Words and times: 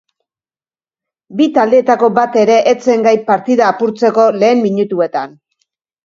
Bi 1.41 1.45
taldeetako 1.57 2.07
bat 2.19 2.37
ere 2.43 2.55
ez 2.71 2.73
zen 2.93 3.03
gai 3.07 3.13
partida 3.27 3.67
apurtzeko 3.73 4.25
lehen 4.45 4.63
minutuetan. 4.69 5.37